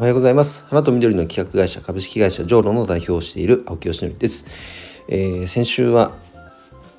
[0.00, 0.64] おはようございます。
[0.70, 4.46] 花と緑の企画会社株式会社ジョーロの代表をしている青木よしのりです、
[5.08, 6.12] えー、先週は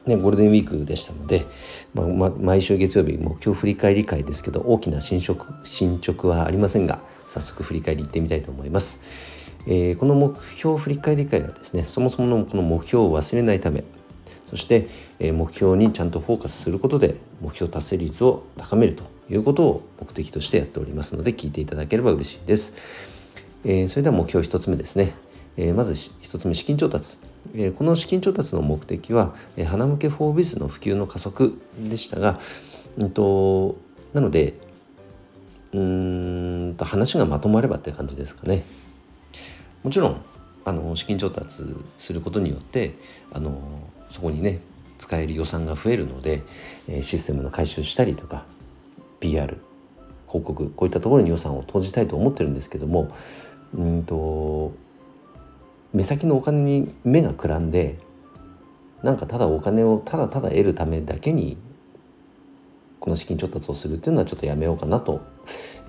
[0.05, 1.47] ね、ゴールデンウィークでしたので、
[1.95, 9.01] まあ、ま毎週月曜日目標振り返り会ですけど大きな進捗進捗はありませんが早速振り返りいってみたいと思います、
[9.65, 13.83] えー、この目標振り返り会はですねそもそものこの目標を忘れないため
[14.51, 19.20] そして、え目標にちゃんとフォーカスすることで目標達成率を高めると。
[19.31, 22.73] いうことを目的としてやっておりますので聞いていただければ嬉しいです。
[23.63, 25.13] えー、それでは目標1つ目ですね。
[25.57, 27.17] えー、まず1つ目資金調達。
[27.53, 32.39] えー、この資金調達の目的は、えー、花向けフォービズの普及の加速でしたが、
[32.97, 33.77] うんと、
[34.13, 34.55] なので
[35.73, 38.63] うんと話がまとまればって感じですかね。
[39.83, 40.21] もちろん
[40.65, 41.63] あの資金調達
[41.97, 42.95] することによって
[43.31, 43.57] あの
[44.09, 44.59] そこにね
[44.97, 46.43] 使える予算が増えるので、
[46.87, 48.45] えシステムの改修したりとか
[49.21, 49.57] PR
[50.27, 53.13] 広告こういったところに予算を投じたいと思ってるんですけども
[53.73, 54.73] うんと
[55.93, 57.99] 目先のお金に目がくらんで
[59.03, 61.57] なんかただお金をただただ得るためだけに
[62.99, 65.21] この資金調達をするっていうのはちょっとやめようかなと、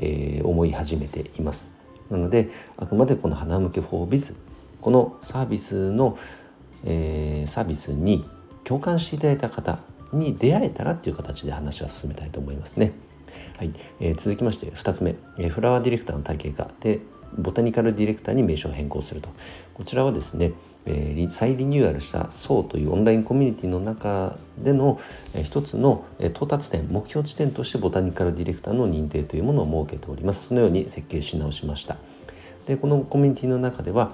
[0.01, 1.77] えー、思い始めています。
[2.11, 4.37] なのであくまでこの花向けフォービズ
[4.81, 6.19] このサービスの、
[6.84, 8.28] えー、サービスに
[8.65, 9.78] 共感していただいた方
[10.12, 12.93] に出会えたらっていう形で話は進めたいと思いますね。
[13.56, 17.00] はい、えー、続きまして2つ目、えー、フラワーディレクターの体系化で
[17.38, 19.30] ボタニカルディレクターに名称を変更すると。
[19.75, 20.52] こちらはですね、
[20.84, 24.98] えー、再リニューアルした層というオンラインコミュニティの中での、
[25.34, 30.48] えー、一つの、えー、到達点目標地点としてボタニカルディレクターの認定というものを設けております。
[30.48, 31.97] そのように設計し直しました。
[32.66, 34.12] でこのコミュニティの中では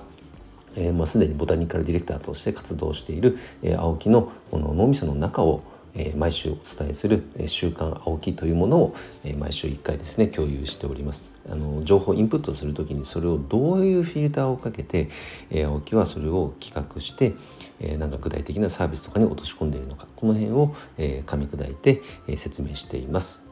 [0.76, 5.62] えーまあ、すでにボタニカルディレクターとして活動している、えー、青木のこの脳みその中を
[5.94, 8.94] え毎週お伝えする「週刊青木」というものを、
[9.24, 11.32] え毎週1回ですね共有しております。
[11.50, 15.08] あの情報インプットする時にそれをどういうフィルターをかけて、
[15.50, 17.34] え青木はそれを企画して、
[17.80, 23.46] えなんか具体的なサービスとかに落とし込んでいるのかこの辺を、え噛み砕いて、え説明しています。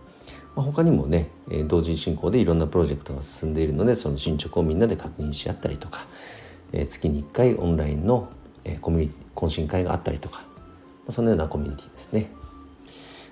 [0.54, 1.28] ま他にもね
[1.66, 6.06] 同時進行でいろんなプロジェクトが進んでいるのでその進捗をみんなで確認し合ったりとか、
[6.72, 8.28] え月に1回オンラインの、
[8.64, 10.44] えコミュニ懇親会があったりとか
[11.08, 12.30] そのようなコミュニティですね。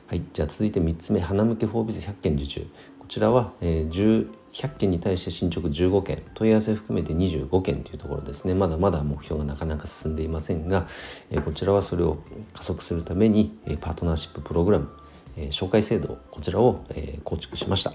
[0.07, 2.61] はい、じゃあ続いて3つ目花向けフォービズ100件受注。
[2.99, 6.23] こちらは、えー、100件に対して進捗15件。
[6.35, 8.55] 問い合わせ含めて25件というところですね。
[8.55, 10.87] まだまだ目標がなかなか進んでいませんが、
[11.31, 12.19] え、こちらはそれを
[12.53, 14.89] 加速するために、え、パートナーシッププログラム、
[15.37, 17.93] え、紹介制度こちらを、え、構築しました。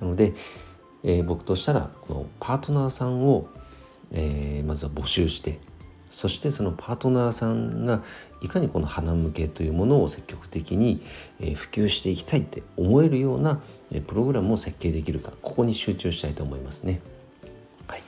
[0.00, 0.34] なので、
[1.04, 3.48] え、僕としたらこのパートナーさんを、
[4.12, 5.60] え、まずは募集して
[6.10, 8.02] そしてそのパートナーさんが
[8.40, 11.02] いかにこの花向けというものを積極的に
[11.54, 13.60] 普及していきたいって思えるような
[14.06, 17.00] プログラムを設計できるかここに集中したいと思いますね。
[17.86, 18.02] はい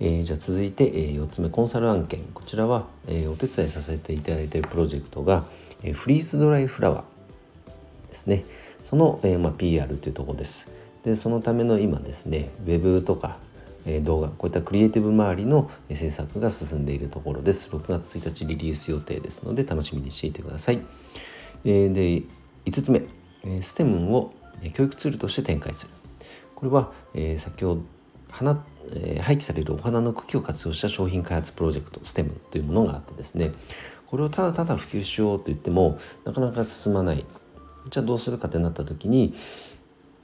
[0.00, 5.44] えー、じゃあ続いて、え、4つ目コンサル案件こちらは、え、お手伝いさせていただいているプロジェクトが、
[5.82, 8.44] え、フリーズドライフラワーですね
[8.82, 10.68] その、えま、PR というところです。
[11.04, 13.38] でそのための今ですね Web とか
[14.02, 17.68] 動画こういったクリエイティブ周りの制作が進んでいるところです。
[17.68, 20.80] 6月1日リリース予定ですので楽しみにしていてください。
[21.64, 22.22] で
[22.64, 23.02] 5つ目
[23.60, 24.32] ステムを
[24.72, 25.90] 教育ツールとして展開する。
[26.54, 26.92] これは
[27.36, 27.82] 先ほど
[28.30, 28.64] 花
[29.20, 33.52] 廃棄されるお花の茎を活用した商品開発プロジェクト STEM というものがあってですね。
[34.06, 37.24] これをただただ普及しようと言ってもなかなか進まない。
[37.90, 39.34] じゃあどうするかってなった時に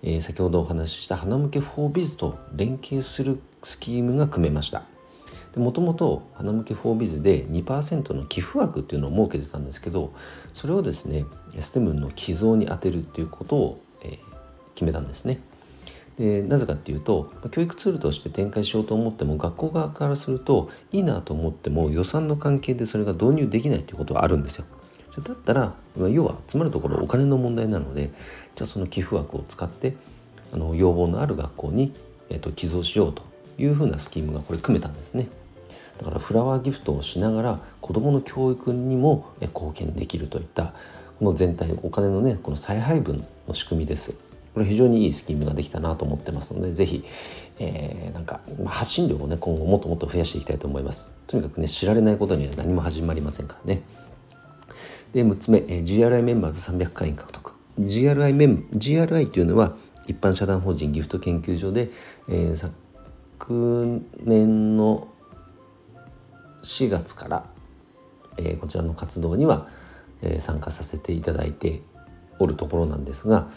[0.02, 4.84] えー、先ほどお話しした花向けフォービズと連携するスキームが組めました。
[5.56, 10.12] もともと花向けフォービズで2%の寄付枠っていうのを設けてたんですけど
[10.54, 11.24] それをですね
[11.58, 14.18] ステムの寄贈に充てるっていうことを、えー、
[14.74, 15.40] 決めたんですね。
[16.16, 24.64] でなぜかっていうと教育ツールとして展開しようと思っても学校側からするといいなと思っても予算の関係でそれが導入できないということはあるんですよ。
[25.22, 28.10] だったら要はつまるところお金の問題なので
[28.54, 29.94] じゃあその寄付枠を使って
[30.52, 31.92] あの要望のある学校に、
[32.30, 33.22] えーと、寄贈しようと
[33.58, 35.28] いうふうなスキームがこれ組めたんですね。
[35.98, 40.74] だからフラワーギフトをしながら子どもの教育にも貢献できるといった
[41.18, 44.14] この全体お金のねこの再配分の仕組みです。
[44.54, 47.04] これ非常にいいスキームができたなと思ってますので是非、
[47.58, 51.12] えー、なんか、発信量をね今後もっともっと増やしていきたいと思います。
[51.26, 53.82] とにかくね知られないことには何も始まりませんからね。
[55.12, 59.76] で6つ目、えー、GRI メンバーズ300会員獲得 GRI, メン GRI というのは
[60.06, 61.90] 一般社団法人ギフト研究所で、
[62.28, 65.08] えー、昨年の
[66.62, 67.44] 4月から、
[68.36, 69.68] えー、こちらの活動には、
[70.22, 71.82] えー、参加させていただいて
[72.38, 73.50] おるところなんですが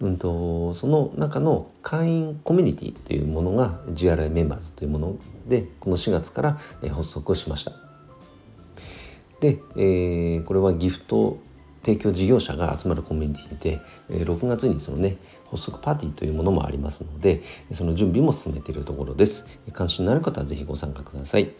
[0.00, 5.16] うんと、その中の会員コミュニティというものが GRI メンバーズというもの
[5.46, 6.58] でこの4月から
[6.88, 7.89] 発足をしました。
[9.40, 11.38] で、えー、これはギフト
[11.82, 15.16] 提供事業者が集まるコミュニティで6月にそのね
[15.50, 17.42] 発足パーティーというものもありますので
[17.72, 19.46] その準備も進めているところです。
[19.72, 21.50] 関心のある方は是非ご参加ください。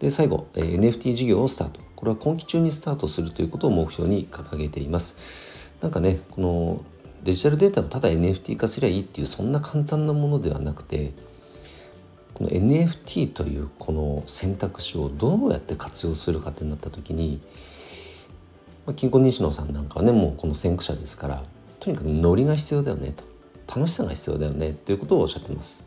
[0.00, 1.80] で最後 NFT 事業をスタート。
[1.96, 5.16] これは今期中にスタートするということを目標に掲げています。
[5.80, 6.84] なんかねこの
[7.22, 11.12] デジタルデータをただ NFT 化すりゃいいっていうそんな簡単なものではなくて
[12.34, 17.40] この NFT というこの選択肢をどうやって活用するかってなった時に
[18.86, 21.44] まあ、金庫西野さんなんかはねもうこの先駆者ですから
[21.80, 23.24] とにかくノリが必要だよねと
[23.74, 25.86] 楽しさが必要だよねということをおっしゃってます。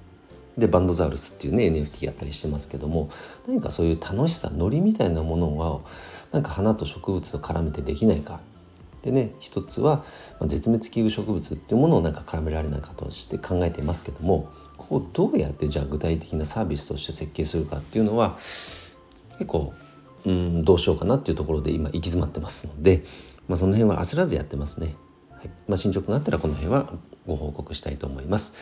[0.57, 3.11] でバンドザウルスっていうね NFT やったりしてますけども
[3.47, 5.85] 何かそういう楽しさノリみたいなものを
[6.31, 8.39] なんか花と植物と絡めてできないか
[9.03, 10.03] でね一つは、
[10.47, 14.49] 絶滅危惧植物っていうものをなんか絡められないかとして考えていますけども
[14.89, 18.37] をどうやってじゃあ具体的なサービスとして設計するかっていうのは
[19.33, 19.73] 結構
[20.25, 23.03] うんどうしようかなっていうところで今行き詰まってますので、
[23.47, 24.95] まあ、その辺は焦らずやってますね。
[25.31, 26.91] はいまあ、進捗があったらこの辺は
[27.27, 28.53] ご報告したいと思います。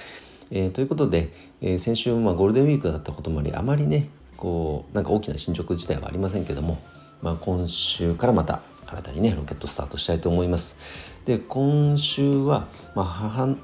[0.51, 6.79] えー、ということで、えー、先週、まあ、ゴールデンウィークだったこともありあまりねこうなんか大きな進捗自体はありませんけども、
[7.23, 10.77] まあ、今週からまた新たにねロケットスタートしたいと思います。
[11.25, 13.55] で今週は、まあ、母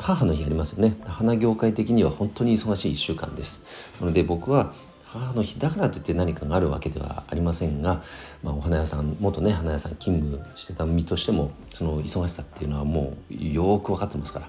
[0.00, 3.64] 母の日ありますよね花業界的には本当に忙しい1週間です
[4.00, 4.72] なので僕は
[5.04, 8.02] 母の日だからといって何かがあるわけではありませんが、
[8.42, 14.48] まあ、お花屋さん元ね花屋さん勤務してた身としてもその忙しさっていうのはもうよく分かってますから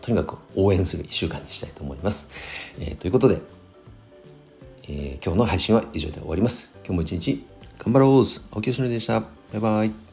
[0.00, 2.30] とにかく応援する1週間にしたいと思います。
[2.78, 3.40] えー、ということで、
[4.82, 6.74] えー、今日の配信は以上で終わります。
[6.84, 7.46] 今日も一日
[7.78, 9.20] 頑張ろう青木よしのりでした。
[9.20, 10.03] バイバイ。